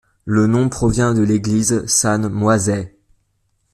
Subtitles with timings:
[0.25, 2.97] Le nom proviens de l'Église San Moisè.